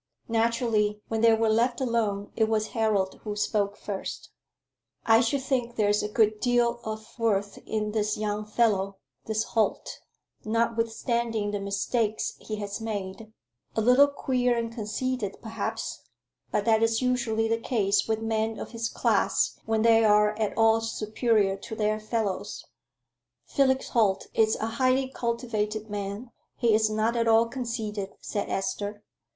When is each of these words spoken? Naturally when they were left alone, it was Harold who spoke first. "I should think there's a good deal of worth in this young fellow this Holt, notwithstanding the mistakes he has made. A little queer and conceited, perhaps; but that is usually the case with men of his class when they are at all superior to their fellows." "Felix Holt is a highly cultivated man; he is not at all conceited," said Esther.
Naturally 0.27 0.99
when 1.09 1.21
they 1.21 1.33
were 1.35 1.47
left 1.47 1.79
alone, 1.79 2.31
it 2.35 2.49
was 2.49 2.69
Harold 2.69 3.19
who 3.23 3.35
spoke 3.35 3.77
first. 3.77 4.31
"I 5.05 5.21
should 5.21 5.43
think 5.43 5.75
there's 5.75 6.01
a 6.01 6.09
good 6.09 6.39
deal 6.39 6.79
of 6.83 7.05
worth 7.19 7.59
in 7.67 7.91
this 7.91 8.17
young 8.17 8.45
fellow 8.47 8.97
this 9.27 9.43
Holt, 9.43 9.99
notwithstanding 10.43 11.51
the 11.51 11.59
mistakes 11.59 12.33
he 12.39 12.55
has 12.55 12.81
made. 12.81 13.31
A 13.75 13.79
little 13.81 14.07
queer 14.07 14.57
and 14.57 14.73
conceited, 14.73 15.37
perhaps; 15.39 16.01
but 16.49 16.65
that 16.65 16.81
is 16.81 17.03
usually 17.03 17.47
the 17.47 17.59
case 17.59 18.07
with 18.07 18.23
men 18.23 18.57
of 18.57 18.71
his 18.71 18.89
class 18.89 19.59
when 19.67 19.83
they 19.83 20.03
are 20.03 20.31
at 20.39 20.57
all 20.57 20.81
superior 20.81 21.55
to 21.57 21.75
their 21.75 21.99
fellows." 21.99 22.65
"Felix 23.45 23.89
Holt 23.89 24.25
is 24.33 24.55
a 24.55 24.65
highly 24.81 25.09
cultivated 25.13 25.91
man; 25.91 26.31
he 26.57 26.73
is 26.73 26.89
not 26.89 27.15
at 27.15 27.27
all 27.27 27.45
conceited," 27.45 28.15
said 28.19 28.49
Esther. 28.49 29.03